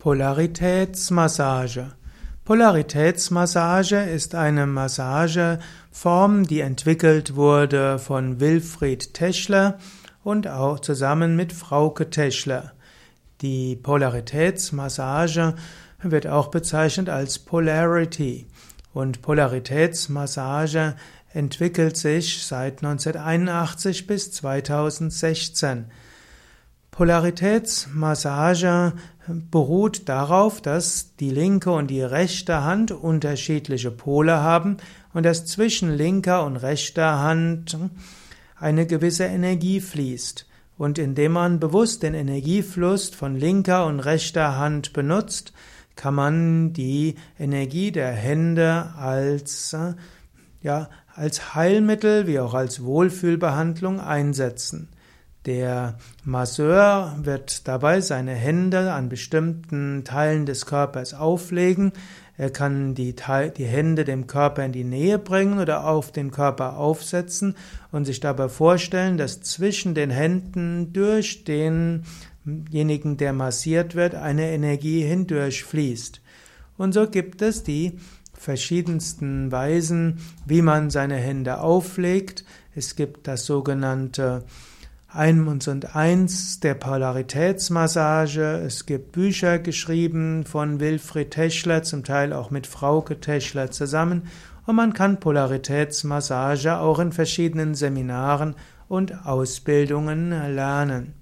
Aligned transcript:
Polaritätsmassage. 0.00 1.92
Polaritätsmassage 2.46 4.02
ist 4.02 4.34
eine 4.34 4.66
Massageform, 4.66 6.46
die 6.46 6.60
entwickelt 6.60 7.36
wurde 7.36 7.98
von 7.98 8.40
Wilfried 8.40 9.12
Teschler 9.12 9.78
und 10.24 10.48
auch 10.48 10.80
zusammen 10.80 11.36
mit 11.36 11.52
Frauke 11.52 12.08
Teschler. 12.08 12.72
Die 13.42 13.76
Polaritätsmassage 13.76 15.54
wird 16.02 16.26
auch 16.26 16.48
bezeichnet 16.48 17.10
als 17.10 17.38
Polarity 17.38 18.46
und 18.94 19.20
Polaritätsmassage 19.20 20.96
entwickelt 21.34 21.98
sich 21.98 22.42
seit 22.46 22.82
1981 22.82 24.06
bis 24.06 24.32
2016. 24.32 25.90
Polaritätsmassage 27.00 28.92
beruht 29.50 30.06
darauf, 30.10 30.60
dass 30.60 31.16
die 31.16 31.30
linke 31.30 31.70
und 31.70 31.86
die 31.86 32.02
rechte 32.02 32.62
Hand 32.62 32.92
unterschiedliche 32.92 33.90
Pole 33.90 34.42
haben 34.42 34.76
und 35.14 35.24
dass 35.24 35.46
zwischen 35.46 35.96
linker 35.96 36.44
und 36.44 36.58
rechter 36.58 37.18
Hand 37.20 37.78
eine 38.54 38.86
gewisse 38.86 39.24
Energie 39.24 39.80
fließt. 39.80 40.46
Und 40.76 40.98
indem 40.98 41.32
man 41.32 41.58
bewusst 41.58 42.02
den 42.02 42.12
Energiefluss 42.12 43.08
von 43.08 43.34
linker 43.34 43.86
und 43.86 44.00
rechter 44.00 44.58
Hand 44.58 44.92
benutzt, 44.92 45.54
kann 45.96 46.14
man 46.14 46.74
die 46.74 47.14
Energie 47.38 47.92
der 47.92 48.12
Hände 48.12 48.92
als, 48.98 49.74
ja, 50.60 50.90
als 51.14 51.54
Heilmittel 51.54 52.26
wie 52.26 52.40
auch 52.40 52.52
als 52.52 52.84
Wohlfühlbehandlung 52.84 54.00
einsetzen. 54.00 54.90
Der 55.46 55.96
Masseur 56.22 57.16
wird 57.22 57.66
dabei 57.66 58.02
seine 58.02 58.34
Hände 58.34 58.92
an 58.92 59.08
bestimmten 59.08 60.04
Teilen 60.04 60.44
des 60.44 60.66
Körpers 60.66 61.14
auflegen. 61.14 61.92
Er 62.36 62.50
kann 62.50 62.94
die, 62.94 63.14
die, 63.56 63.64
Hände 63.64 64.04
dem 64.04 64.26
Körper 64.26 64.64
in 64.64 64.72
die 64.72 64.84
Nähe 64.84 65.18
bringen 65.18 65.58
oder 65.58 65.86
auf 65.86 66.12
den 66.12 66.30
Körper 66.30 66.76
aufsetzen 66.76 67.54
und 67.90 68.04
sich 68.04 68.20
dabei 68.20 68.50
vorstellen, 68.50 69.16
dass 69.16 69.40
zwischen 69.40 69.94
den 69.94 70.10
Händen 70.10 70.92
durch 70.92 71.44
denjenigen, 71.44 73.16
der 73.16 73.32
massiert 73.32 73.94
wird, 73.94 74.14
eine 74.14 74.50
Energie 74.50 75.02
hindurch 75.02 75.64
fließt. 75.64 76.20
Und 76.76 76.92
so 76.92 77.08
gibt 77.08 77.40
es 77.40 77.62
die 77.62 77.98
verschiedensten 78.34 79.50
Weisen, 79.52 80.18
wie 80.44 80.62
man 80.62 80.90
seine 80.90 81.16
Hände 81.16 81.60
auflegt. 81.60 82.44
Es 82.74 82.96
gibt 82.96 83.26
das 83.26 83.46
sogenannte 83.46 84.44
Eins 85.12 85.66
und 85.66 85.96
Eins 85.96 86.60
der 86.60 86.74
Polaritätsmassage. 86.74 88.62
Es 88.64 88.86
gibt 88.86 89.10
Bücher 89.10 89.58
geschrieben 89.58 90.44
von 90.44 90.78
Wilfried 90.78 91.32
Teschler, 91.32 91.82
zum 91.82 92.04
Teil 92.04 92.32
auch 92.32 92.52
mit 92.52 92.68
Frauke 92.68 93.18
Teschler 93.18 93.72
zusammen. 93.72 94.28
Und 94.66 94.76
man 94.76 94.92
kann 94.92 95.18
Polaritätsmassage 95.18 96.78
auch 96.78 97.00
in 97.00 97.10
verschiedenen 97.10 97.74
Seminaren 97.74 98.54
und 98.88 99.26
Ausbildungen 99.26 100.30
lernen. 100.30 101.19